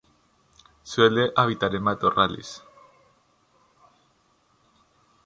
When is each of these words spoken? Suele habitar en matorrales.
Suele 0.81 1.31
habitar 1.35 1.75
en 1.75 1.83
matorrales. 1.83 2.63